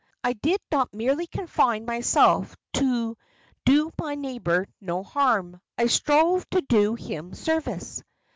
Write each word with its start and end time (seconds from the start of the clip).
I 0.23 0.33
did 0.33 0.59
not 0.71 0.95
merely 0.95 1.27
confine 1.27 1.85
myself 1.85 2.55
to 2.73 3.15
do 3.65 3.91
my 4.01 4.15
neighbour 4.15 4.65
no 4.81 5.03
harm; 5.03 5.61
I 5.77 5.85
strove 5.85 6.49
to 6.49 6.61
do 6.63 6.95
him 6.95 7.35
service." 7.35 8.01